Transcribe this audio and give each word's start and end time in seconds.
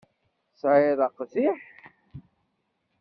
Tesɛiḍ 0.51 0.99
aqziḥ? 1.07 1.59